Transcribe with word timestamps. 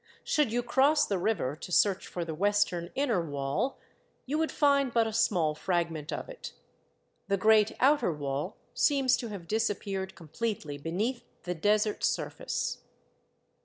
Should 0.23 0.51
you 0.51 0.63
cross 0.63 1.05
the 1.05 1.19
river 1.19 1.55
to 1.57 1.71
search 1.71 2.07
for 2.07 2.25
the 2.25 2.33
western 2.33 2.89
inner 2.95 3.21
wall, 3.23 3.77
you 4.25 4.39
would 4.39 4.51
find 4.51 4.91
but 4.91 5.05
a 5.05 5.13
small 5.13 5.53
fragment 5.53 6.11
of 6.11 6.27
it. 6.27 6.53
The 7.27 7.37
great 7.37 7.73
outer 7.79 8.11
wall 8.11 8.57
seems 8.73 9.15
to 9.17 9.27
have 9.27 9.47
disappeared 9.47 10.15
completely 10.15 10.79
beneath 10.79 11.23
the 11.43 11.53
desert 11.53 12.03
surface. 12.03 12.79